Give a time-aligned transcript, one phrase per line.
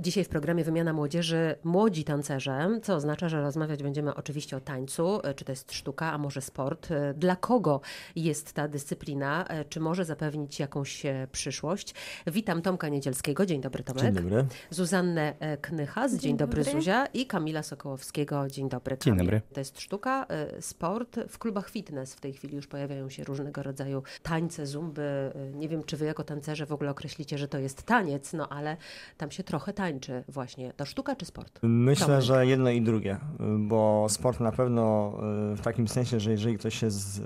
[0.00, 5.20] Dzisiaj w programie Wymiana Młodzieży młodzi tancerze, co oznacza, że rozmawiać będziemy oczywiście o tańcu,
[5.26, 6.90] e, czy to jest sztuka, a może sport.
[6.90, 7.80] E, dla kogo
[8.16, 9.44] jest ta dyscyplina?
[9.48, 11.94] E, czy może zapewnić jakąś przyszłość?
[12.26, 13.46] Witam Tomka Niedzielskiego.
[13.46, 14.02] Dzień dobry Tomek.
[14.02, 14.46] Dzień dobry.
[14.70, 16.12] Zuzannę Knychas.
[16.12, 17.06] Dzień, Dzień dobry, dobry Zuzia.
[17.06, 18.48] I Kamila Sokołowskiego.
[18.48, 19.18] Dzień dobry Kamil.
[19.18, 19.42] Dzień dobry.
[19.52, 20.26] To jest sztuka,
[20.60, 21.16] sport.
[21.28, 25.32] W klubach fitness w tej chwili już pojawiają się różnego rodzaju tańce, zumby.
[25.54, 28.76] Nie wiem, czy wy jako tancerze w ogóle określicie, że to jest taniec, no ale
[29.16, 30.72] tam się trochę tańczy tańczy właśnie?
[30.72, 31.58] To sztuka czy sport?
[31.62, 32.22] Myślę, Tomek.
[32.22, 33.16] że jedno i drugie,
[33.58, 35.12] bo sport na pewno
[35.52, 37.22] y, w takim sensie, że jeżeli ktoś jest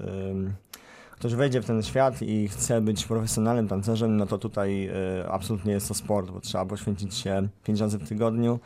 [1.22, 5.72] ktoś wejdzie w ten świat i chce być profesjonalnym tancerzem, no to tutaj y, absolutnie
[5.72, 8.60] jest to sport, bo trzeba poświęcić się 5 razy w tygodniu,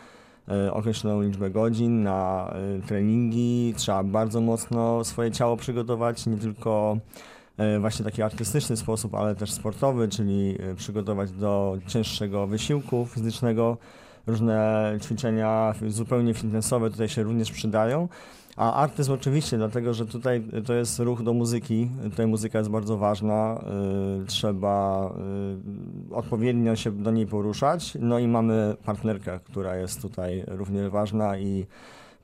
[0.67, 2.53] y, określoną liczbę godzin na
[2.87, 6.99] treningi, trzeba bardzo mocno swoje ciało przygotować, nie tylko
[7.81, 13.77] właśnie taki artystyczny sposób, ale też sportowy, czyli przygotować do cięższego wysiłku fizycznego,
[14.27, 18.09] różne ćwiczenia zupełnie fitnessowe tutaj się również przydają.
[18.57, 22.97] A artyzm oczywiście, dlatego że tutaj to jest ruch do muzyki, tutaj muzyka jest bardzo
[22.97, 23.65] ważna,
[24.27, 25.11] trzeba
[26.11, 27.99] odpowiednio się do niej poruszać.
[28.01, 31.67] No i mamy partnerkę, która jest tutaj równie ważna i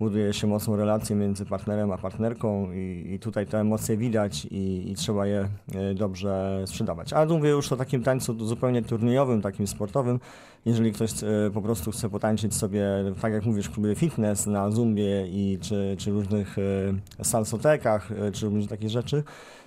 [0.02, 4.90] buduje się mocną relację między partnerem a partnerką i, i tutaj te emocje widać i,
[4.90, 7.12] i, trzeba je e, dobrze sprzedawać.
[7.12, 10.20] Ale mówię już o takim tańcu zupełnie turniejowym, takim sportowym.
[10.64, 12.86] Jeżeli ktoś e, po prostu chce potańczyć sobie,
[13.20, 18.46] tak jak mówisz, w klubie fitness, na zumbie i czy, czy różnych e, salsotekach, czy
[18.46, 19.22] różnych takich rzeczy,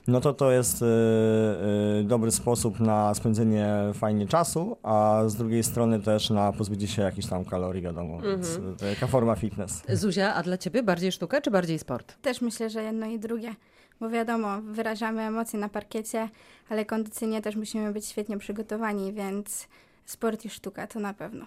[0.08, 5.64] no to to jest y, y, dobry sposób na spędzenie fajnie czasu, a z drugiej
[5.64, 8.28] strony też na pozbycie się jakichś tam kalorii, wiadomo, -hmm.
[8.28, 9.84] więc to jaka forma fitness.
[9.90, 12.22] Zuzia, a dla ciebie bardziej sztuka czy bardziej sport?
[12.22, 13.56] Też myślę, że jedno i drugie.
[14.00, 16.30] Bo wiadomo, wyrażamy emocje na parkiecie,
[16.70, 19.68] ale kondycyjnie też musimy być świetnie przygotowani, więc
[20.06, 21.46] sport i sztuka to na pewno.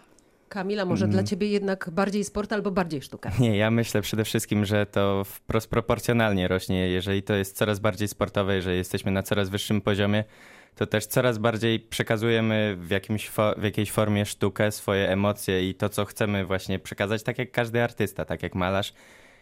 [0.48, 1.12] Kamila, może mm.
[1.12, 3.30] dla ciebie jednak bardziej sport albo bardziej sztuka?
[3.40, 6.88] Nie, ja myślę przede wszystkim, że to wprost proporcjonalnie rośnie.
[6.88, 10.24] Jeżeli to jest coraz bardziej sportowe, jeżeli jesteśmy na coraz wyższym poziomie,
[10.74, 15.88] to też coraz bardziej przekazujemy w, jakimś w jakiejś formie sztukę, swoje emocje i to,
[15.88, 18.92] co chcemy właśnie przekazać, tak jak każdy artysta, tak jak malarz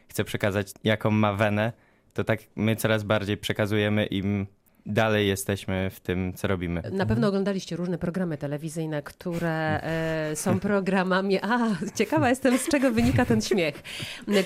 [0.08, 1.72] chce przekazać, jaką ma wenę,
[2.14, 4.46] to tak my coraz bardziej przekazujemy im
[4.86, 6.82] dalej jesteśmy w tym, co robimy.
[6.92, 11.38] Na pewno oglądaliście różne programy telewizyjne, które e, są programami.
[11.42, 13.82] A, ciekawa jestem, z czego wynika ten śmiech.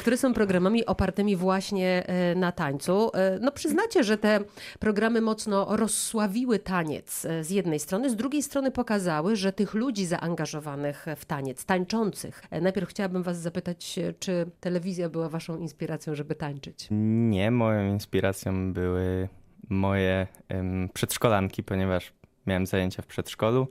[0.01, 3.11] Które są programami opartymi właśnie e, na tańcu.
[3.15, 4.41] E, no, przyznacie, że te
[4.79, 11.07] programy mocno rozsławiły taniec z jednej strony, z drugiej strony pokazały, że tych ludzi zaangażowanych
[11.17, 12.43] w taniec, tańczących.
[12.63, 16.89] Najpierw chciałabym Was zapytać, czy telewizja była Waszą inspiracją, żeby tańczyć?
[16.91, 19.29] Nie, moją inspiracją były
[19.71, 22.13] moje um, przedszkolanki, ponieważ
[22.47, 23.69] miałem zajęcia w przedszkolu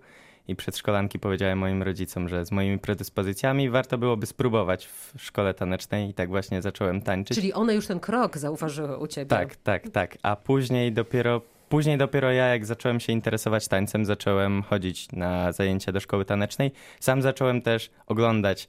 [0.47, 6.09] i przedszkolanki powiedziałem moim rodzicom, że z moimi predyspozycjami warto byłoby spróbować w szkole tanecznej
[6.09, 7.37] i tak właśnie zacząłem tańczyć.
[7.37, 9.25] Czyli one już ten krok zauważyły u ciebie.
[9.27, 10.17] Tak, tak, tak.
[10.23, 15.91] A później dopiero Później dopiero ja, jak zacząłem się interesować tańcem, zacząłem chodzić na zajęcia
[15.91, 16.71] do szkoły tanecznej.
[16.99, 18.67] Sam zacząłem też oglądać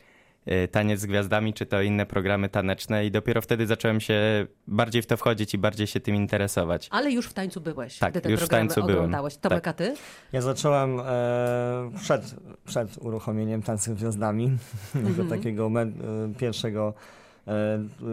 [0.70, 5.06] taniec z gwiazdami, czy to inne programy taneczne i dopiero wtedy zacząłem się bardziej w
[5.06, 6.88] to wchodzić i bardziej się tym interesować.
[6.90, 9.34] Ale już w tańcu byłeś, tak, gdy te już programy w tańcu oglądałeś.
[9.34, 9.42] Byłem.
[9.42, 9.74] Tomek, tak.
[9.74, 9.94] a ty?
[10.32, 12.34] Ja zacząłem e, przed,
[12.66, 14.44] przed uruchomieniem Tańca z Gwiazdami,
[14.94, 15.28] mm -hmm.
[15.28, 15.92] takiego e,
[16.38, 16.94] pierwszego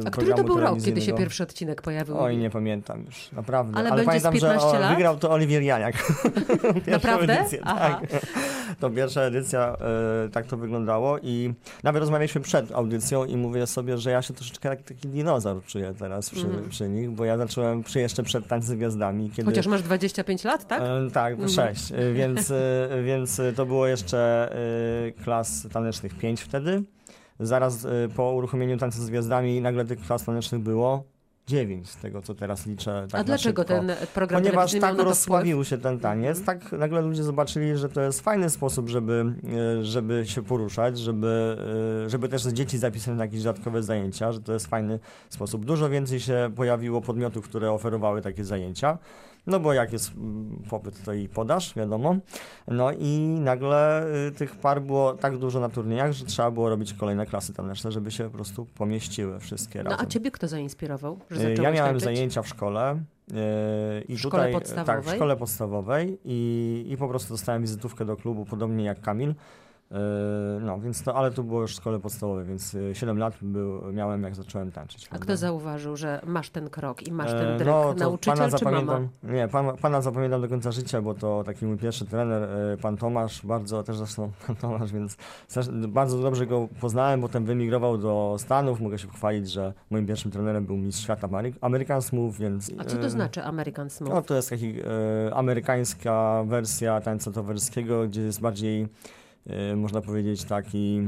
[0.05, 2.19] A który to był rok, kiedy się pierwszy odcinek pojawił?
[2.19, 3.77] Oj, nie pamiętam już, naprawdę.
[3.77, 5.95] Ale, Ale pamiętam, że o, wygrał to Oliwier Janiak.
[6.87, 7.39] naprawdę?
[7.39, 8.01] Edycję, tak.
[8.79, 9.77] To pierwsza edycja,
[10.25, 11.53] e, tak to wyglądało i
[11.83, 15.93] nawet rozmawialiśmy przed audycją i mówię sobie, że ja się troszeczkę jak taki dinozaur czuję
[15.99, 16.69] teraz przy, mm.
[16.69, 19.29] przy nich, bo ja zacząłem przy jeszcze przed Tańce z Gwiazdami.
[19.29, 20.81] Kiedy, Chociaż masz 25 lat, tak?
[20.81, 21.49] E, tak, mm.
[21.49, 24.51] 6, e, więc, e, więc to było jeszcze
[25.07, 26.83] e, klas tanecznych 5 wtedy
[27.39, 31.03] zaraz y, po uruchomieniu Tańca z Gwiazdami nagle tych klas tanecznych było
[31.47, 33.07] dziewięć z tego, co teraz liczę.
[33.11, 33.73] Tak A dlaczego szybko.
[33.73, 38.21] ten program Ponieważ tak rozsławił się ten taniec, tak nagle ludzie zobaczyli, że to jest
[38.21, 39.33] fajny sposób, żeby,
[39.79, 41.57] y, żeby się poruszać, żeby,
[42.05, 44.99] y, żeby też dzieci zapisać na jakieś dodatkowe zajęcia, że to jest fajny
[45.29, 45.65] sposób.
[45.65, 48.97] Dużo więcej się pojawiło podmiotów, które oferowały takie zajęcia.
[49.47, 52.15] No bo jak jest mm, popyt, to i podaż, wiadomo.
[52.67, 56.93] No i nagle y, tych par było tak dużo na turniejach, że trzeba było robić
[56.93, 59.97] kolejne klasy taneczne, żeby się po prostu pomieściły wszystkie razem.
[59.99, 62.03] No a ciebie kto zainspirował, że y, Ja miałem tańczyć?
[62.03, 63.03] zajęcia w szkole.
[63.27, 63.35] Yy,
[64.07, 64.85] I w szkole tutaj, podstawowej?
[64.95, 69.33] Tak, w szkole podstawowej i, i po prostu dostałem wizytówkę do klubu, podobnie jak Kamil
[70.61, 73.93] No, więc to, ale to było już w szkole podstawowej, więc yy, 7 lat był,
[73.93, 75.05] miałem, jak zacząłem tańczyć.
[75.05, 75.25] A prawda?
[75.25, 77.67] kto zauważył, że masz ten krok i masz E, ten dryk?
[77.67, 78.99] no, Nauczyciel pana czy mama?
[79.23, 82.97] Nie, pan, pana zapamiętam do końca życia, bo to taki mój pierwszy trener, e, pan
[82.97, 85.17] Tomasz, bardzo też zresztą pan Tomasz, więc
[85.87, 90.65] bardzo dobrze go poznałem, potem wymigrował do Stanów, mogę się pochwalić, że moim pierwszym trenerem
[90.65, 91.27] był mistrz świata
[91.61, 92.71] American Smooth, więc...
[92.77, 94.13] A co to e, znaczy American Smooth?
[94.13, 98.87] No to jest taki e, amerykańska wersja tańca towarzyskiego, gdzie jest bardziej, e,
[99.75, 101.01] można powiedzieć, taki...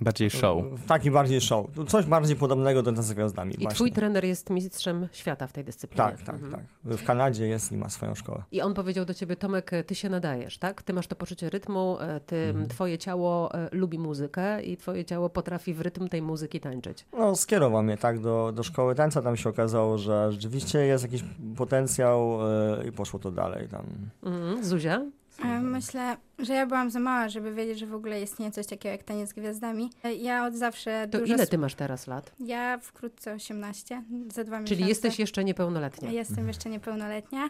[0.00, 0.64] Bardziej show.
[0.86, 1.66] Taki bardziej show.
[1.88, 3.54] Coś bardziej podobnego do Tańca z Gwiazdami.
[3.54, 3.74] I właśnie.
[3.74, 6.04] twój trener jest mistrzem świata w tej dyscyplinie.
[6.04, 6.52] Tak, tak, Mhm.
[6.52, 6.62] tak.
[6.96, 8.42] W Kanadzie jest i ma swoją szkołę.
[8.52, 10.82] I on powiedział do ciebie, Tomek, ty się nadajesz, tak?
[10.82, 12.68] Ty masz to poczucie rytmu, e, ty, Mhm.
[12.68, 17.04] twoje ciało e, lubi muzykę i twoje ciało potrafi w rytm tej muzyki tańczyć.
[17.18, 19.22] No, skierował mnie tak do, do szkoły tańca.
[19.22, 21.24] Tam się okazało, że rzeczywiście jest jakiś
[21.56, 22.38] potencjał
[22.80, 23.68] e, i poszło to dalej.
[23.68, 23.84] Tam.
[24.22, 24.64] Mhm.
[24.64, 25.02] Zuzia?
[25.44, 28.92] E, Myślę, że ja byłam za mała, żeby wiedzieć, że w ogóle istnieje coś takiego
[28.92, 29.90] jak taniec z gwiazdami.
[30.04, 31.34] E, Ja od zawsze To dużo...
[31.34, 32.32] ile ty masz teraz lat?
[32.40, 34.02] Ja wkrótce 18,
[34.34, 34.76] za dwa miesiące.
[34.76, 36.10] Czyli jesteś jeszcze niepełnoletnia.
[36.10, 37.48] Jestem jeszcze niepełnoletnia.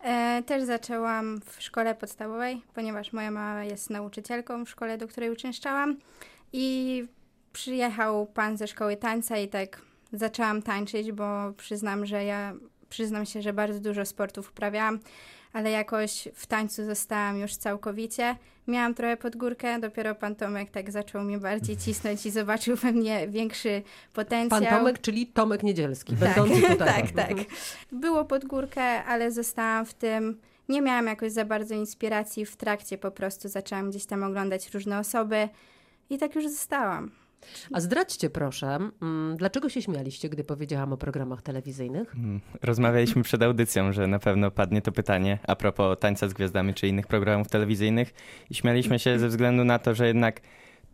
[0.00, 5.30] E, też zaczęłam w szkole podstawowej, ponieważ moja mama jest nauczycielką w szkole, do której
[5.30, 5.96] uczęszczałam.
[6.52, 7.06] I
[7.52, 9.82] przyjechał pan ze szkoły tańca i tak
[10.12, 12.52] zaczęłam tańczyć, bo przyznam, że ja
[12.88, 14.98] przyznam się, że bardzo dużo sportów uprawiałam,
[15.54, 18.36] ale jakoś w tańcu zostałam już całkowicie.
[18.66, 22.92] Miałam trochę pod górkę, dopiero pan Tomek tak zaczął mnie bardziej cisnąć i zobaczył we
[22.92, 24.60] mnie większy potencjał.
[24.60, 27.02] Pan Tomek, czyli Tomek Niedzielski, Tak, będący tutaj.
[27.02, 27.36] tak, tak.
[27.92, 30.40] Było pod górkę, ale zostałam w tym.
[30.68, 34.98] Nie miałam jakoś za bardzo inspiracji w trakcie, po prostu zaczęłam gdzieś tam oglądać różne
[34.98, 35.48] osoby
[36.10, 37.10] i tak już zostałam.
[37.72, 42.14] A zdradźcie proszę, mm, dlaczego się śmialiście, gdy powiedziałam o programach telewizyjnych?
[42.14, 46.74] Mm, Rozmawialiśmy przed audycją, że na pewno padnie to pytanie a propos tańca z gwiazdami
[46.74, 48.14] czy innych programów telewizyjnych
[48.50, 50.40] i śmialiśmy się ze względu na to, że jednak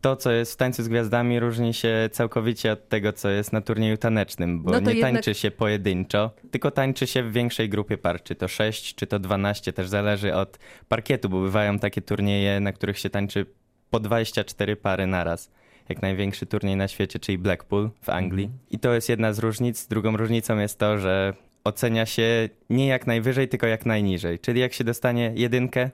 [0.01, 3.61] to, co jest w tańcu z gwiazdami, różni się całkowicie od tego, co jest na
[3.61, 7.99] turnieju tanecznym, bo No nie jednak- tańczy się pojedynczo, tylko tańczy się w większej grupie
[7.99, 10.59] par, czy to 6, czy to 12, też zależy od
[10.89, 13.47] parkietu, bo bywają takie turnieje, na których się tańczy
[13.91, 15.51] po 24 pary naraz.
[15.91, 18.51] Jak największy turniej na świecie, czyli Blackpool w Anglii.
[18.71, 19.87] I to jest jedna z różnic.
[19.87, 21.35] Drugą różnicą jest to, że
[21.65, 24.39] ocenia się nie jak najwyżej, tylko jak najniżej.
[24.39, 25.91] Czyli jak się dostanie jedynkę,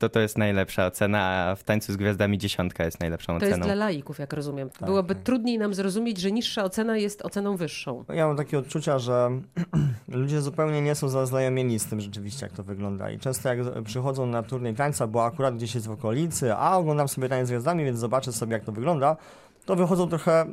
[0.00, 3.52] to to jest najlepsza ocena, a w tańcu z gwiazdami dziesiątka jest najlepszą To jest
[3.52, 3.66] oceną.
[3.66, 4.70] dla laików, jak rozumiem.
[4.70, 5.24] Tak, Byłoby tak.
[5.24, 8.04] trudniej nam zrozumieć, że niższa ocena jest oceną wyższą.
[8.14, 9.30] Ja mam takie odczucia, że
[10.08, 13.10] ludzie zupełnie nie są zaznajomieni z tym rzeczywiście, jak to wygląda.
[13.10, 17.08] I często jak przychodzą na turniej tańca, bo akurat gdzieś jest w okolicy, a oglądam
[17.08, 19.16] sobie taniec z gwiazdami, więc zobaczę sobie, jak to wygląda,
[19.64, 20.46] to wychodzą trochę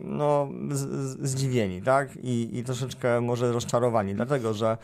[0.00, 2.16] no, z, z, zdziwieni, tak?
[2.16, 4.78] I, I troszeczkę może rozczarowani, dlatego że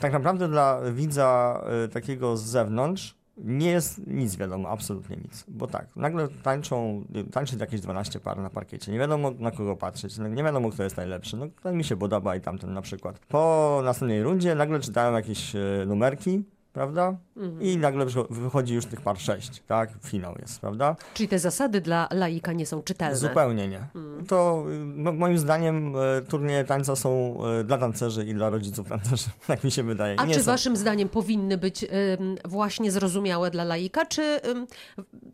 [0.00, 5.44] tak naprawdę dla widza y, takiego z zewnątrz nie jest nic wiadomo, absolutnie nic.
[5.48, 8.92] Bo tak, nagle tańczą, tańczy jakieś 12 par na parkiecie.
[8.92, 11.36] Nie wiadomo na kogo patrzeć, nie wiadomo kto jest najlepszy.
[11.36, 13.18] No ten mi się podoba i tamten na przykład.
[13.18, 16.44] Po następnej rundzie nagle czytają jakieś e, numerki,
[16.76, 17.16] prawda?
[17.36, 17.62] Mhm.
[17.62, 19.90] I nagle wycho- wychodzi już tych par 6, tak?
[20.04, 20.96] Finał jest, prawda?
[21.14, 23.16] Czyli te zasady dla laika nie są czytelne.
[23.16, 23.86] Zupełnie nie.
[23.94, 24.26] Mm.
[24.26, 28.88] To y, mo- moim zdaniem e, turnieje tańca są e, dla tancerzy i dla rodziców
[28.88, 30.20] tancerzy, tak mi się wydaje.
[30.20, 30.46] A nie czy są...
[30.46, 34.66] waszym zdaniem powinny być ym, właśnie zrozumiałe dla laika, czy ym,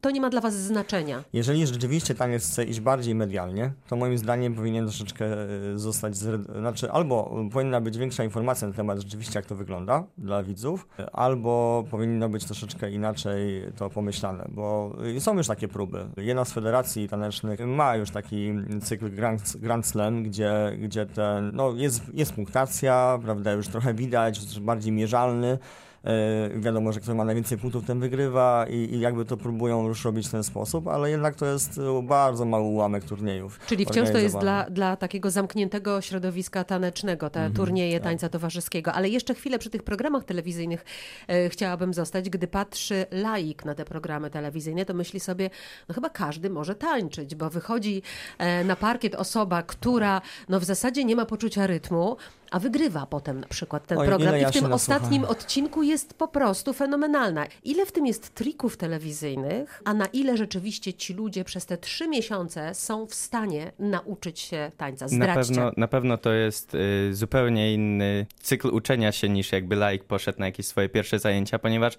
[0.01, 1.25] to nie ma dla was znaczenia?
[1.33, 6.39] Jeżeli rzeczywiście taniec chce iść bardziej medialnie, to moim zdaniem powinien troszeczkę e, zostać, zre...
[6.59, 11.17] znaczy albo powinna być większa informacja na temat rzeczywiście jak to wygląda dla widzów, e,
[11.33, 16.07] albo powinno być troszeczkę inaczej to pomyślane, bo są już takie próby.
[16.17, 18.53] Jedna z federacji tanecznych ma już taki
[18.83, 24.61] cykl Grand, Grand Slam, gdzie, gdzie ten, no jest, jest punktacja, prawda, już trochę widać,
[24.61, 25.59] bardziej mierzalny.
[26.05, 30.05] E, wiadomo, że kto ma najwięcej punktów, ten wygrywa i, i jakby to próbują już
[30.05, 33.61] robić w ten sposób, ale jednak to jest e, bardzo mały ułamek turniejów.
[33.67, 38.05] Czyli wciąż to jest dla, dla takiego zamkniętego środowiska tanecznego, te Mhm, turnieje tak.
[38.05, 38.93] tańca towarzyskiego.
[38.93, 40.85] Ale jeszcze chwilę przy tych programach telewizyjnych
[41.29, 42.31] e, chciałabym zostać.
[42.31, 45.51] Gdy patrzy laik na te programy telewizyjne, to myśli sobie,
[45.89, 48.03] no chyba każdy może tańczyć, bo wychodzi
[48.39, 52.17] e, na parkiet osoba, która no w zasadzie nie ma poczucia rytmu,
[52.53, 54.37] a wygrywa potem na przykład ten Oj, program.
[54.37, 57.47] I ja w tym ostatnim odcinku jest po prostu fenomenalna.
[57.65, 62.09] Ile w tym jest trików telewizyjnych, a na ile rzeczywiście ci ludzie przez te trzy
[62.09, 65.05] miesiące są w stanie nauczyć się tańca?
[65.05, 65.55] Na Zdradźcie.
[65.55, 70.41] pewno, na pewno to jest y, zupełnie inny cykl uczenia się niż jakby laik poszedł
[70.41, 71.99] na jakieś swoje pierwsze zajęcia, ponieważ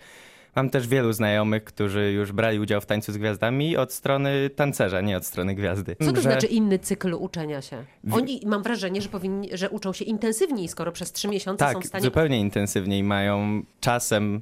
[0.55, 5.01] mam też wielu znajomych, którzy już brali udział w tańcu z gwiazdami od strony tancerza,
[5.01, 5.95] nie od strony gwiazdy.
[6.05, 7.83] Co to Że- znaczy inny cykl uczenia się?
[8.11, 11.83] Oni, mam wrażenie, że, powinni, że uczą się intensywniej, skoro przez trzy miesiące są Tak,
[11.83, 12.03] w stanie...
[12.03, 14.41] zupełnie intensywniej mają czasem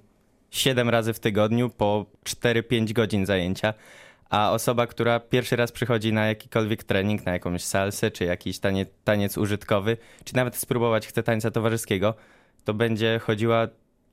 [0.52, 3.74] 7 razy w tygodniu po 4-5 godzin zajęcia,
[4.30, 8.90] A osoba, która pierwszy raz przychodzi na jakikolwiek trening, na jakąś salsę, czy jakiś taniec,
[9.04, 12.14] taniec użytkowy, czy nawet spróbować chce tańca towarzyskiego,
[12.64, 13.68] to będzie chodziła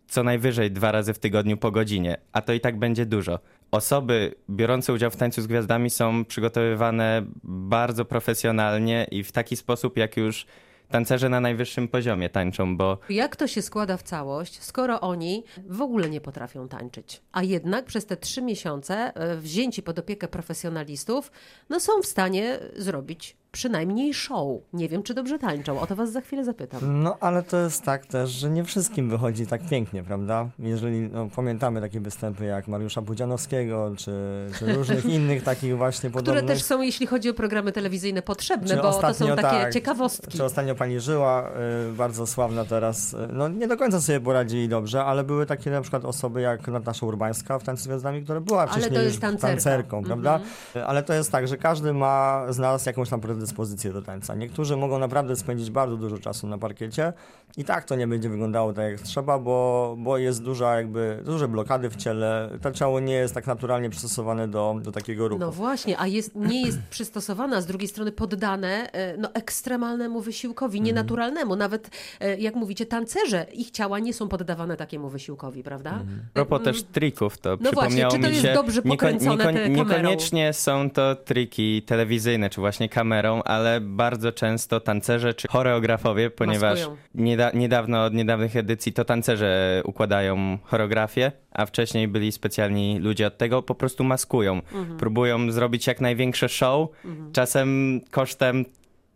[0.08, 3.38] co najwyżej dwa razy w tygodniu po godzinie, a to i tak będzie dużo.
[3.70, 9.96] Osoby biorące udział w tańcu z gwiazdami są przygotowywane bardzo profesjonalnie i w taki sposób,
[9.96, 10.46] jak już
[10.90, 15.82] tancerze na najwyższym poziomie tańczą, bo Jak to się składa w całość, skoro oni w
[15.82, 21.32] ogóle nie potrafią tańczyć, a jednak przez te trzy miesiące e, wzięci pod opiekę profesjonalistów,
[21.68, 24.60] no są w stanie zrobić przynajmniej show.
[24.72, 25.80] Nie wiem, czy dobrze tańczą.
[25.80, 27.02] O to was za chwilę zapytam.
[27.02, 30.48] No, ale to jest tak też, że nie wszystkim wychodzi tak pięknie, prawda?
[30.58, 34.12] Jeżeli no, pamiętamy takie występy jak Mariusza Budzianowskiego, czy,
[34.58, 36.44] czy różnych innych takich właśnie Które podobnych.
[36.56, 40.36] też są, jeśli chodzi o programy telewizyjne, potrzebne, Czy bo to są takie tak, ciekawostki.
[40.36, 41.50] Czy ostatnio pani Żyła,
[41.90, 45.70] y, bardzo sławna teraz, y, no nie do końca sobie poradzili dobrze, ale były takie
[45.70, 48.98] na przykład osoby jak Natasza Urbańska w Tańcu z Gwiazdami, która była Ale wcześniej to
[49.02, 49.48] już jest tancerka.
[49.48, 50.40] tancerką, prawda?
[50.76, 54.34] Y, Ale to jest tak, że każdy ma z nas jakąś tam predyspozycję do tańca.
[54.34, 57.12] Niektórzy mogą naprawdę spędzić bardzo dużo czasu na parkiecie
[57.56, 61.48] i tak to nie będzie wyglądało tak jak trzeba, bo, bo jest duża jakby, duże
[61.48, 65.40] blokady w ciele, to ciało nie jest tak naturalnie przystosowane do, do takiego ruchu.
[65.40, 70.20] No właśnie, a jest, nie jest przystosowane, a z drugiej strony poddane e, no, ekstremalnemu
[70.20, 70.84] wysiłkowi, Mhm.
[70.86, 71.56] nienaturalnemu.
[71.56, 71.90] Nawet,
[72.20, 75.90] e, jak mówicie, tancerze, ich ciała nie są poddawane takiemu wysiłkowi, prawda?
[75.90, 76.20] Mhm.
[76.30, 78.54] A propos też trików, to No właśnie, przypomniało czy to mi jest się...
[78.54, 79.68] dobrze pokręcone?
[79.68, 82.88] Niekoniecznie są to triki telewizyjne, czy właśnie
[83.28, 86.96] kamerą, ale bardzo często tancerze czy choreografowie, ponieważ Maskują.
[87.14, 93.38] nieda niedawno, od niedawnych edycji to tancerze układają choreografię, a wcześniej byli specjalni ludzie od
[93.38, 94.54] tego, po prostu maskują.
[94.54, 94.96] Mhm.
[94.96, 96.88] Próbują zrobić jak największe show,
[97.32, 98.64] czasem kosztem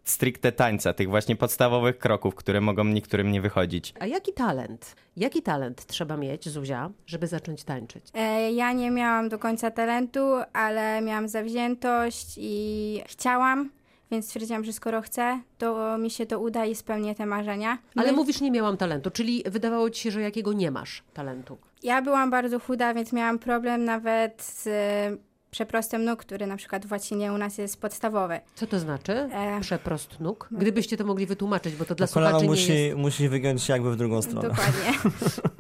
[0.05, 3.95] stricte tańca, tych właśnie podstawowych kroków, które mogą niektórym nie wychodzić.
[4.01, 8.05] A jaki talent, jaki talent trzeba mieć, Zuzia, żeby zacząć tańczyć?
[8.15, 10.21] E, Ja nie miałam do końca talentu,
[10.53, 13.71] ale miałam zawziętość i chciałam,
[14.13, 17.79] więc stwierdziłam, że skoro chcę, to mi się to uda i spełnię te marzenia.
[17.97, 21.03] Ale No i mówisz, nie miałam talentu, czyli wydawało ci się, że jakiego nie masz
[21.15, 21.59] talentu.
[21.83, 25.17] Ja byłam bardzo chuda, więc miałam problem nawet z e,
[25.51, 28.41] przeprostem nóg, który na przykład w łacinie u nas jest podstawowy.
[28.55, 29.13] Co to znaczy?
[29.13, 30.49] E, Przeprost nóg?
[30.51, 32.97] Gdybyście to mogli wytłumaczyć, bo to dla To słuchaczy nie musi, jest...
[32.97, 34.49] musi wygiąć się jakby w drugą stronę.
[34.49, 34.93] Dokładnie.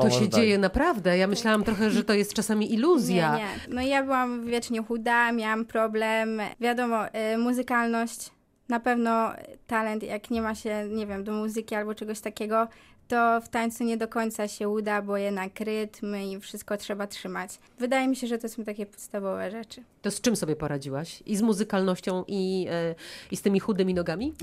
[0.00, 0.40] O, To się tak.
[0.40, 1.18] dzieje naprawdę.
[1.18, 3.36] Ja myślałam trochę, że to jest czasami iluzja.
[3.36, 3.74] Nie, nie.
[3.74, 6.40] No ja byłam wiecznie chuda, miałam problem.
[6.60, 8.30] Wiadomo, y, muzykalność,
[8.68, 9.32] na pewno
[9.66, 12.68] talent, jak nie ma się, nie wiem, do muzyki albo czegoś takiego,
[13.10, 17.50] to w tańcu nie do końca się uda, bo jednak rytm i wszystko trzeba trzymać.
[17.78, 19.82] Wydaje mi się, że to są takie podstawowe rzeczy.
[20.02, 21.22] To z czym sobie poradziłaś?
[21.26, 22.94] I z muzykalnością, i, e,
[23.30, 24.34] i z tymi chudymi nogami?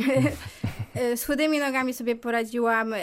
[0.97, 2.97] Y, Z chudymi nogami sobie poradziłam y,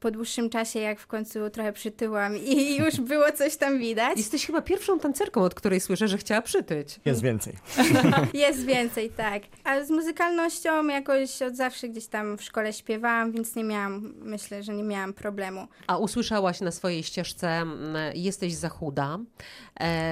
[0.00, 4.18] po dłuższym czasie, jak w końcu trochę przytyłam i już było coś tam widać.
[4.18, 7.00] Jesteś chyba pierwszą tancerką, od której słyszę, że chciała przytyć.
[7.04, 7.52] Jest więcej.
[8.34, 9.42] Jest więcej, tak.
[9.64, 14.62] A z muzykalnością jakoś od zawsze gdzieś tam w szkole śpiewałam, więc nie miałam, myślę,
[14.62, 15.68] że nie miałam problemu.
[15.86, 19.18] A usłyszałaś na swojej ścieżce, mm, jesteś za chuda,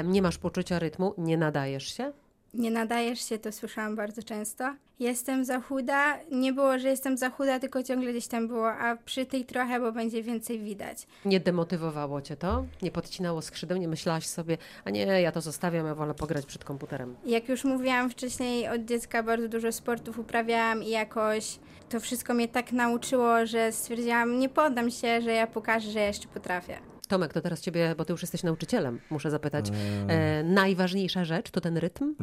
[0.05, 2.13] nie masz poczucia rytmu, nie nadajesz się?
[2.55, 4.75] Nie nadajesz się, to słyszałam bardzo często.
[4.99, 6.19] Jestem za chuda.
[6.31, 9.81] Nie było, że jestem za chuda, tylko ciągle gdzieś tam było, a przy tej trochę,
[9.81, 11.07] bo będzie więcej widać.
[11.25, 12.65] Nie demotywowało cię to?
[12.83, 13.79] Nie podcinało skrzydeł?
[13.79, 17.17] Nie myślałaś sobie, a nie, ja to zostawiam, ja wolę pograć przed komputerem.
[17.27, 22.49] Jak już mówiłam wcześniej, od dziecka bardzo dużo sportów uprawiałam i jakoś to wszystko mnie
[22.49, 26.79] tak nauczyło, że stwierdziłam, nie poddam się, że ja pokażę, że ja jeszcze potrafię.
[27.13, 29.71] Tomek, to teraz ciebie, bo ty już jesteś nauczycielem, muszę zapytać.
[30.09, 32.15] E, najważniejsza rzecz to ten rytm?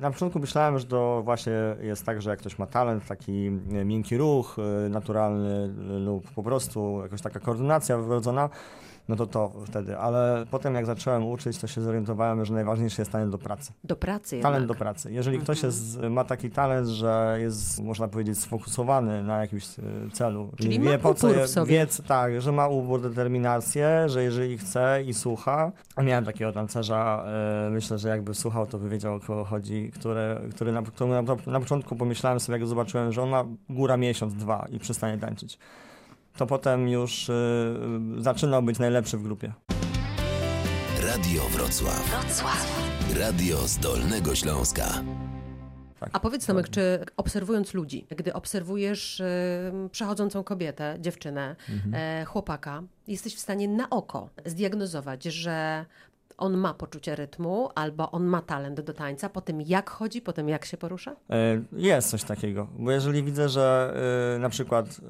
[0.00, 3.84] Na początku myślałem, że to właśnie jest tak, że jak ktoś ma talent, taki e,
[3.84, 8.50] miękki ruch, e, naturalny e, lub po prostu jakaś taka koordynacja wrodzona,
[9.08, 9.98] no to to wtedy.
[9.98, 13.72] Ale potem jak zacząłem uczyć, to się zorientowałem, że najważniejszy jest talent do pracy.
[13.84, 14.78] Do pracy Talent jednak.
[14.78, 15.12] do pracy.
[15.12, 20.50] Jeżeli ktoś jest, ma taki talent, że jest, można powiedzieć, sfokusowany na jakimś e, celu,
[20.56, 25.14] Czyli wie po co je, wie, tak, że ma upór, determinację, że jeżeli chce i
[25.14, 25.72] słucha.
[25.96, 27.24] A miałem takiego tancerza,
[27.66, 31.10] e, myślę, że jakby słuchał, to by wiedział o kogo chodzi, które, który na, który
[31.10, 35.18] na, na początku pomyślałem sobie, jak zobaczyłem, że on ma góra miesiąc, dwa i przestanie
[35.18, 35.58] tańczyć.
[36.38, 37.34] To potem już e,
[38.18, 39.52] zaczynał być najlepszy w grupie.
[41.02, 42.26] Radio Wrocław.
[43.20, 44.86] Radio z Dolnego Śląska.
[46.12, 49.26] A powiedz Tomek, czy obserwując ludzi, gdy obserwujesz y,
[49.92, 51.94] przechodzącą kobietę, dziewczynę, Mhm.
[51.94, 55.84] e, chłopaka, jesteś w stanie na oko zdiagnozować, że
[56.38, 60.32] on ma poczucie rytmu albo on ma talent do tańca po tym, jak chodzi, po
[60.32, 61.16] tym, jak się porusza?
[61.30, 63.94] E, jest coś takiego, bo jeżeli widzę, że
[64.36, 65.00] y, na przykład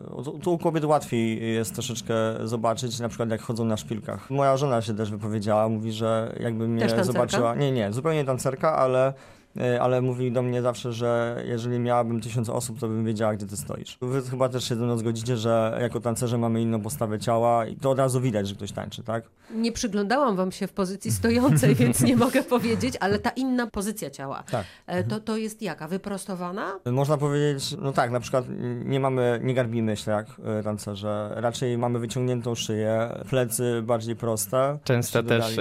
[0.42, 4.30] tu, u kobiet łatwiej jest troszeczkę zobaczyć, na przykład jak chodzą na szpilkach.
[4.30, 7.54] Moja żona się też wypowiedziała, mówi, że jakby mnie zobaczyła.
[7.54, 9.37] Nie, nie, zupełnie tancerka, ale E,
[9.80, 13.56] ale mówi do mnie zawsze, że jeżeli miałabym tysiąc osób, to bym wiedziała, gdzie ty
[13.56, 13.98] stoisz.
[14.00, 17.76] Wy chyba też się ze mną zgodzicie, że jako tancerze mamy inną postawę ciała i
[17.76, 19.24] to od razu widać, że ktoś tańczy, tak?
[19.54, 24.10] Nie przyglądałam wam się w pozycji stojącej, więc nie mogę powiedzieć, ale ta inna pozycja
[24.10, 24.66] ciała, tak.
[24.86, 25.88] E, to, to jest jaka?
[25.88, 26.78] Wyprostowana?
[26.86, 28.44] Można powiedzieć, no tak, na przykład
[28.84, 34.78] nie mamy, nie garbimy się jak e, tancerze, raczej mamy wyciągniętą szyję, plecy bardziej proste.
[34.84, 35.56] Często też,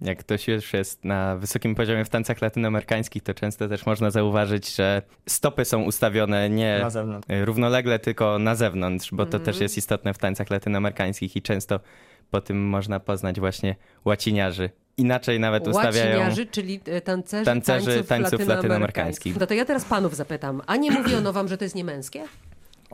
[0.00, 4.10] jak ktoś już jest na wysokim poziomie w tańcach latynoamerykańskich, to to często też można
[4.10, 6.86] zauważyć, że stopy są ustawione nie
[7.44, 9.44] równolegle, tylko na zewnątrz, bo to mm.
[9.44, 11.80] też jest istotne w tańcach latynoamerykańskich i często
[12.30, 14.70] po tym można poznać właśnie łaciniarzy.
[14.96, 16.18] Inaczej nawet ustawiają...
[16.18, 18.48] Łaciniarzy, czyli e, tancerzy, tancerzy tańców, tańców latynoamerykańskich.
[18.48, 19.40] latynoamerykańskich.
[19.40, 22.24] No to ja teraz panów zapytam, a nie mówiono wam, że to jest niemęskie?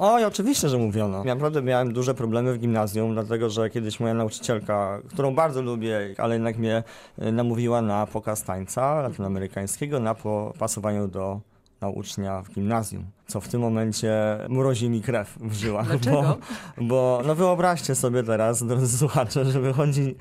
[0.01, 1.19] Oj, oczywiście, że mówiono.
[1.25, 6.15] Ja naprawdę miałem duże problemy w gimnazjum, dlatego że kiedyś moja nauczycielka, którą bardzo lubię,
[6.19, 6.83] ale jednak mnie
[7.19, 10.15] e, namówiła na pokaz tańca latynoamerykańskiego, na
[10.59, 11.41] pasowaniu do
[11.81, 15.87] na ucznia w gimnazjum, co w tym momencie mrozi mi krew w żyłach.
[15.87, 16.23] Dlaczego?
[16.23, 16.39] Bo,
[16.81, 20.17] bo no wyobraźcie sobie teraz, drodzy słuchacze, że wychodzi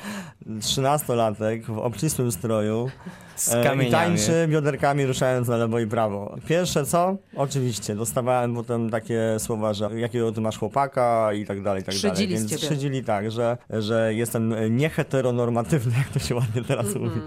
[0.62, 2.90] trzynastolatek w obcisłym stroju
[3.36, 6.36] z e, i tańczy bioderkami ruszając na lewo i prawo.
[6.48, 7.18] Pierwsze co?
[7.36, 11.96] Oczywiście, dostawałem potem takie słowa, że jakiego ty masz chłopaka i tak dalej, i tak
[11.96, 12.48] Szydzili dalej.
[12.50, 17.02] Więc szydzili tak, że, że jestem nieheteronormatywny, jak to się ładnie teraz mm -hmm.
[17.02, 17.22] mówi.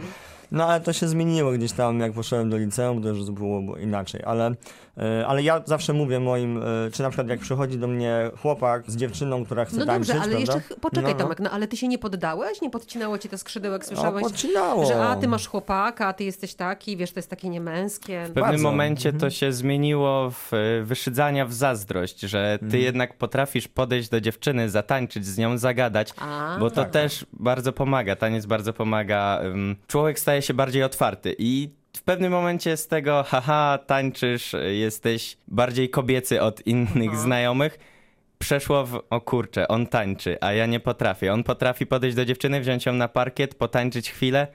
[0.52, 4.22] No ale to się zmieniło gdzieś tam, jak poszedłem do liceum, to już było inaczej,
[4.24, 4.54] ale
[5.00, 8.90] E, ale ja zawsze mówię moim, e, czy na przykład jak przychodzi do mnie chłopak
[8.90, 10.54] z dziewczyną, która chce no tańczyć, dobrze, ale prawda?
[10.54, 11.24] jeszcze poczekaj no, no.
[11.24, 12.60] Tomek, no ale ty się nie poddałeś?
[12.60, 13.84] Nie podcinało cię to skrzydełek?
[13.84, 14.86] Słyszałeś, no, podcinało.
[14.86, 18.22] że a ty masz chłopaka, a ty jesteś taki, wiesz, to jest takie niemęskie.
[18.24, 18.62] W pewnym Bardzo.
[18.62, 19.20] momencie mhm.
[19.20, 22.82] to się zmieniło w e, wyszydzania w zazdrość, że ty mhm.
[22.82, 26.90] jednak potrafisz podejść do dziewczyny, zatańczyć z nią, zagadać, a, bo to tak.
[26.90, 29.40] też bardzo pomaga, taniec bardzo pomaga.
[29.86, 35.90] Człowiek staje się bardziej otwarty i w pewnym momencie z tego, haha, tańczysz, jesteś bardziej
[35.90, 37.22] kobiecy od innych Aha.
[37.22, 37.78] znajomych,
[38.38, 41.32] przeszło w, o kurczę, on tańczy, a ja nie potrafię.
[41.32, 44.46] On potrafi podejść do dziewczyny, wziąć ją na parkiet, potańczyć chwilę,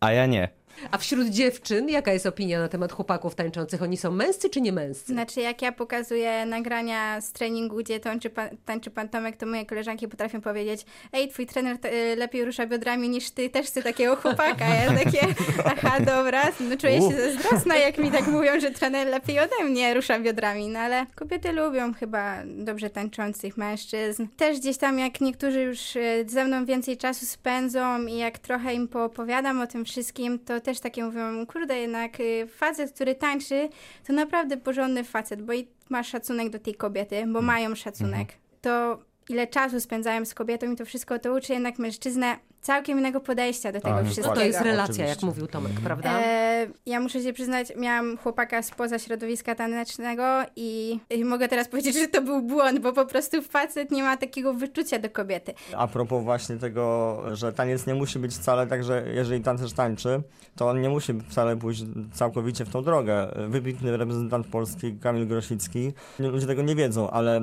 [0.00, 0.48] a ja nie.
[0.90, 3.82] A wśród dziewczyn, jaka jest opinia na temat chłopaków tańczących?
[3.82, 5.12] Oni są męscy czy nie męscy?
[5.12, 9.66] Znaczy, jak ja pokazuję nagrania z treningu, gdzie tańczy pan, tańczy pan Tomek, to moje
[9.66, 11.78] koleżanki potrafią powiedzieć ej, twój trener
[12.16, 14.68] lepiej rusza biodrami niż ty, też chcę takiego chłopaka.
[14.68, 15.20] Ja takie,
[15.64, 19.94] aha, dobra, no czuję się zazdrosna, jak mi tak mówią, że trener lepiej ode mnie
[19.94, 24.26] rusza biodrami, no ale kobiety lubią chyba dobrze tańczących mężczyzn.
[24.36, 28.74] Też gdzieś tam, jak niektórzy już y, ze mną więcej czasu spędzą i jak trochę
[28.74, 33.68] im poopowiadam o tym wszystkim, to też takie mówią, kurde, jednak y, facet, który tańczy,
[34.06, 37.44] to naprawdę porządny facet, bo i ma szacunek do tej kobiety, bo mm.
[37.44, 38.20] mają szacunek.
[38.20, 38.38] Mhm.
[38.60, 43.20] To ile czasu spędzałem z kobietą i to wszystko, to uczy jednak mężczyznę całkiem innego
[43.20, 44.28] podejścia do tego A, wszystkiego.
[44.28, 45.08] No to jest relacja, Oczywiście.
[45.08, 45.86] jak mówił Tomek, mhm.
[45.86, 46.20] prawda?
[46.20, 50.22] E, ja muszę się przyznać, miałam chłopaka spoza środowiska tanecznego
[50.56, 54.16] i, i, mogę teraz powiedzieć, że to był błąd, bo po prostu facet nie ma
[54.16, 55.54] takiego wyczucia do kobiety.
[55.76, 60.22] A propos właśnie tego, że taniec nie musi być wcale tak, że jeżeli tancerz tańczy,
[60.56, 63.34] to on nie musi wcale pójść całkowicie w tą drogę.
[63.48, 67.40] Wybitny reprezentant Polski, Kamil Grosicki, ludzie tego nie wiedzą, ale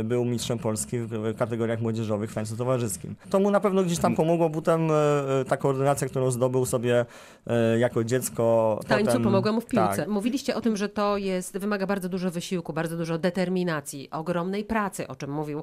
[0.00, 3.14] y, był mistrzem Polski w kategoriach młodzieżowych w tańcu towarzyskim.
[3.30, 6.66] To mu na pewno gdzieś tam pomogło pomogło potem e, e, ta koordynacja, którą zdobył
[6.66, 7.06] sobie
[7.46, 8.78] e, jako dziecko.
[8.84, 9.22] W tańcu potem...
[9.22, 9.96] pomogła mu w piłce.
[9.96, 10.08] Tak.
[10.08, 15.08] Mówiliście o tym, że to jest, wymaga bardzo dużo wysiłku, bardzo dużo determinacji, ogromnej pracy,
[15.08, 15.62] o czym mówił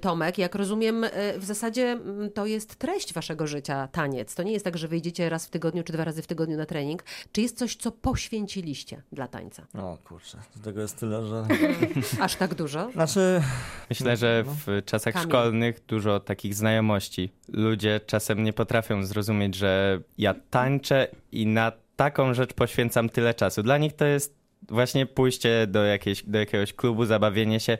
[0.00, 0.38] Tomek.
[0.38, 1.06] Jak rozumiem,
[1.38, 1.98] w zasadzie
[2.34, 4.34] to jest treść waszego życia, taniec.
[4.34, 6.66] To nie jest tak, że wyjdziecie raz w tygodniu czy dwa razy w tygodniu na
[6.66, 7.04] trening.
[7.32, 9.66] Czy jest coś, co poświęciliście dla tańca?
[9.78, 11.46] O kurczę, tego jest tyle, że...
[12.24, 12.90] Aż tak dużo?
[12.92, 13.42] Znaczy...
[13.90, 15.28] Myślę, że w czasach Kamil.
[15.28, 17.32] szkolnych dużo takich znajomości.
[17.48, 23.62] Ludzie czasem nie potrafią zrozumieć, że ja tańczę i na taką rzecz poświęcam tyle czasu.
[23.62, 24.34] Dla nich to jest
[24.68, 27.78] właśnie pójście do, jakiejś, do jakiegoś klubu, zabawienie się,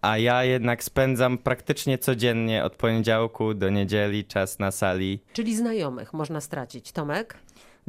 [0.00, 5.20] a ja jednak spędzam praktycznie codziennie od poniedziałku do niedzieli czas na sali.
[5.32, 6.92] Czyli znajomych można stracić.
[6.92, 7.36] Tomek?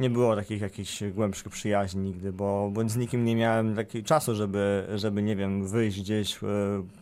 [0.01, 4.35] Nie było takich jakichś głębszych przyjaźni nigdy, bo, bo z nikim nie miałem takiego czasu,
[4.35, 6.47] żeby, żeby, nie wiem, wyjść gdzieś, e,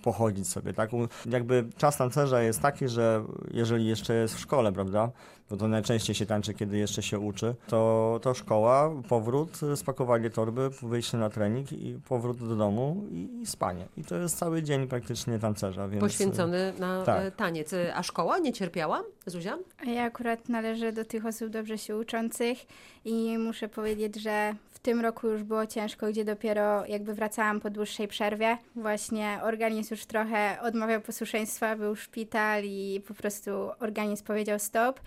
[0.04, 0.90] pochodzić sobie, tak?
[1.26, 5.12] Jakby czas tancerza jest taki, że jeżeli jeszcze jest w szkole, prawda,
[5.50, 10.70] bo to najczęściej się tańczy, kiedy jeszcze się uczy, to, to szkoła, powrót, spakowanie torby,
[10.82, 13.86] wyjście na trening i powrót do domu i, i spanie.
[13.98, 15.88] I to jest cały dzień praktycznie tancerza.
[15.88, 16.02] Więc...
[16.02, 17.24] Poświęcony na tak.
[17.24, 17.72] e, taniec.
[17.96, 19.58] A szkoła nie cierpiała, Zuzia?
[19.86, 22.58] Ja akurat należę do tych osób dobrze się uczących
[23.06, 27.70] i muszę powiedzieć, że w tym roku już było ciężko, gdzie dopiero jakby wracałam po
[27.70, 28.58] dłuższej przerwie.
[28.76, 35.00] Właśnie organizm już trochę odmawiał posłuszeństwa, był szpital i po prostu organizm powiedział stop,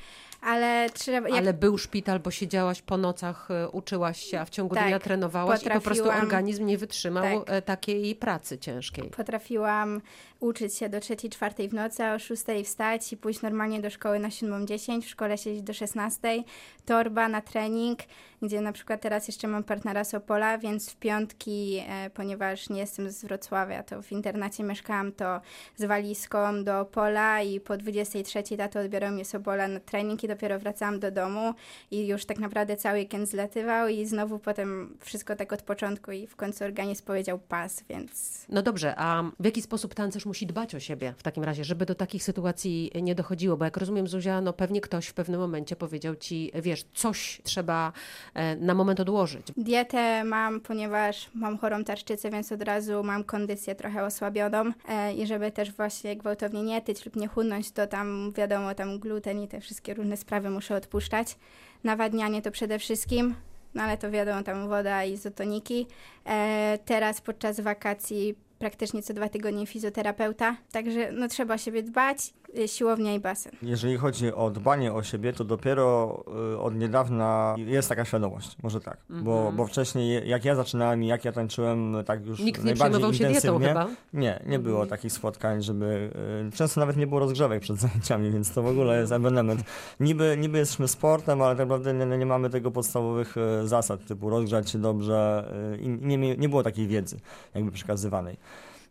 [0.43, 1.29] ale trzeba...
[1.29, 1.39] Jak...
[1.39, 4.99] Ale był szpital, bo siedziałaś po nocach, e, uczyłaś się, a w ciągu Tak, dnia
[4.99, 7.57] trenowałaś i po prostu organizm nie wytrzymał Tak.
[7.57, 9.11] e, takiej pracy ciężkiej.
[9.11, 10.01] Potrafiłam
[10.43, 13.91] uczyć się do trzeciej, czwartej w nocy, a o szóstej wstać i pójść normalnie do
[13.91, 16.45] szkoły na 7.10, w szkole siedzieć do 16,
[16.85, 17.99] torba na trening,
[18.43, 22.81] gdzie na przykład teraz jeszcze mam partnera z Opola, więc w piątki, e, ponieważ nie
[22.81, 25.41] jestem z Wrocławia, to w internacie mieszkałam, to
[25.77, 30.29] z walizką do Opola i po 23 tato odbierał mnie z Opola na trening i
[30.35, 31.55] dopiero wracałam do domu
[31.91, 36.27] i już tak naprawdę cały weekend zlatywał i znowu potem wszystko tak od początku i
[36.27, 40.75] w końcu organizm powiedział pas, więc No dobrze, a w jaki sposób tancerz musi dbać
[40.75, 43.57] o siebie w takim razie, żeby do takich sytuacji nie dochodziło?
[43.57, 47.93] Bo jak rozumiem, Zuzia, no pewnie ktoś w pewnym momencie powiedział ci, wiesz, coś trzeba
[48.35, 49.47] e, na moment odłożyć.
[49.57, 55.27] Dietę mam, ponieważ mam chorą tarczycę, więc od razu mam kondycję trochę osłabioną e, i
[55.27, 59.49] żeby też właśnie gwałtownie nie tyć lub nie chudnąć, to tam wiadomo, tam gluten i
[59.49, 61.37] te wszystkie różne sprawy muszę odpuszczać.
[61.85, 63.35] Nawadnianie to przede wszystkim,
[63.75, 65.87] no ale to wiadomo, tam woda i izotoniki.
[66.27, 72.19] E, teraz podczas wakacji praktycznie co dwa tygodnie fizjoterapeuta, także no trzeba siebie dbać,
[72.67, 73.53] siłownia i basen.
[73.63, 78.81] Jeżeli chodzi o dbanie o siebie, to dopiero y, od niedawna jest taka świadomość, może
[78.81, 78.97] tak.
[79.11, 83.15] Bo, bo wcześniej, jak ja zaczynałem i jak ja tańczyłem, tak już Nikt nie przejmował
[83.15, 83.87] się dietą chyba.
[84.13, 86.11] Nie, nie było takich spotkań, żeby.
[86.49, 89.63] y, Często nawet nie było rozgrzewek przed zajęciami, więc to w ogóle jest ewenement.
[90.01, 94.31] Niby, niby jesteśmy sportem, ale tak naprawdę nie, nie mamy tego podstawowych y, zasad, typu
[94.31, 97.21] rozgrzać się dobrze y, i nie, nie było takiej wiedzy
[97.55, 98.37] jakby przekazywanej.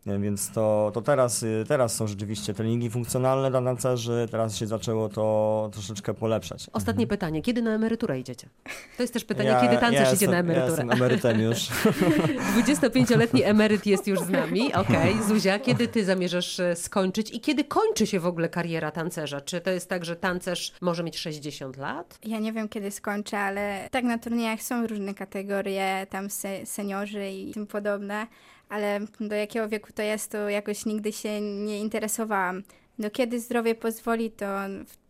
[0.06, 4.66] Nie, Więc to, to teraz, y, teraz są rzeczywiście treningi funkcjonalne dla tancerzy, teraz się
[4.66, 6.66] zaczęło to troszeczkę polepszać.
[6.72, 8.48] Ostatnie pytanie, kiedy na emeryturę idziecie?
[8.96, 10.68] To jest też pytanie, Ja- kiedy tancerz ja idzie na jestem- Ja emeryturę?
[10.70, 11.68] jestem emerytem już.
[12.56, 14.74] 25-letni emeryt jest już z nami.
[14.74, 19.40] Okej, Zuzia, kiedy ty zamierzasz e, skończyć i kiedy kończy się w ogóle kariera tancerza?
[19.40, 22.18] Czy to jest tak, że tancerz może mieć 60 lat?
[22.24, 27.28] Ja nie wiem, kiedy skończę, ale tak na turniejach są różne kategorie, tam se, seniorzy
[27.30, 28.26] i tym podobne,
[28.72, 32.62] ale do jakiego wieku to jest, to jakoś nigdy się nie interesowałam.
[32.98, 34.46] Do kiedy zdrowie pozwoli, to,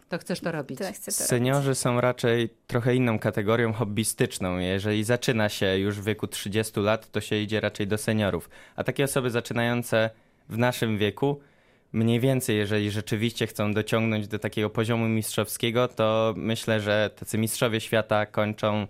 [0.09, 0.79] To chcesz to robić?
[0.79, 1.29] to chcę to robić.
[1.29, 4.59] Seniorzy są raczej trochę inną kategorią hobbystyczną.
[4.59, 8.51] Jeżeli zaczyna się już w wieku 30 lat, to się idzie raczej do seniorów.
[8.77, 10.11] A takie osoby zaczynające
[10.49, 11.41] w naszym wieku,
[11.93, 17.81] mniej więcej, jeżeli rzeczywiście chcą dociągnąć do takiego poziomu mistrzowskiego, to myślę, że tacy mistrzowie
[17.81, 18.87] świata kończą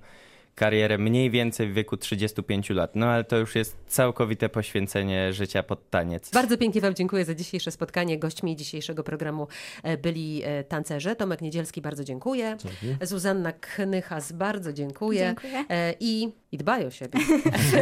[0.55, 2.97] karierę mniej więcej w wieku 35 lat.
[2.97, 6.31] No ale to już jest całkowite poświęcenie życia pod taniec.
[6.31, 8.19] Bardzo pięknie Wam dziękuję za dzisiejsze spotkanie.
[8.19, 9.49] Gośćmi dzisiejszego programu
[9.83, 11.17] e, byli e, tancerze.
[11.17, 12.57] Tomek Niedzielski, bardzo dziękuję.
[13.03, 15.21] Zuzanna Knychas, bardzo dziękuję.
[15.21, 15.65] Dziękuję.
[15.69, 17.19] E, I, I dbaj o siebie.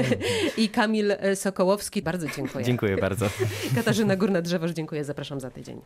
[0.56, 2.64] I Kamil Sokołowski, bardzo dziękuję.
[2.64, 3.26] Dziękuję bardzo.
[3.76, 5.04] Katarzyna Górna-Drzewoż, dziękuję.
[5.04, 5.80] Zapraszam za tydzień.